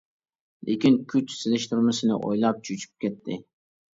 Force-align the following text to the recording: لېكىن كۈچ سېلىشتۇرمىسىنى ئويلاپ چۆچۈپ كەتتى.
لېكىن 0.69 0.95
كۈچ 1.11 1.35
سېلىشتۇرمىسىنى 1.41 2.17
ئويلاپ 2.29 2.65
چۆچۈپ 2.69 2.95
كەتتى. 3.07 3.37